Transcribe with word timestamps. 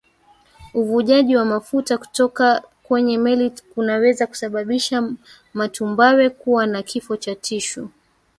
Uvujaji 0.73 1.35
wa 1.35 1.45
mafuta 1.45 1.97
kutoka 1.97 2.63
kwenye 2.83 3.17
meli 3.17 3.49
kunaweza 3.73 4.27
kusababisha 4.27 5.09
matumbawe 5.53 6.29
kuwa 6.29 6.67
na 6.67 6.83
kifo 6.83 7.17
cha 7.17 7.35
tishu 7.35 7.89